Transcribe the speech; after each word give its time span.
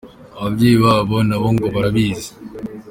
Ababyeyi 0.39 0.77
babo 0.83 1.15
na 1.27 1.35
bo 1.41 1.47
ngo 1.55 1.67
barabizi. 1.73 2.29